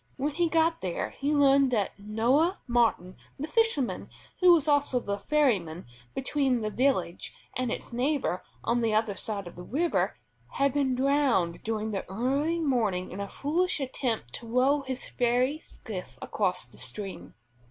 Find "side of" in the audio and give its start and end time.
9.15-9.53